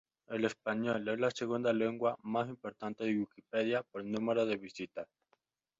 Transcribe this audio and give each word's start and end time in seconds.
El 0.29 0.45
español 0.45 1.07
es 1.09 1.19
la 1.19 1.29
segunda 1.29 1.71
lengua 1.71 2.17
más 2.23 2.49
importante 2.49 3.03
de 3.03 3.19
Wikipedia 3.19 3.83
por 3.83 4.03
número 4.03 4.47
de 4.47 4.57
visitas. 4.57 5.05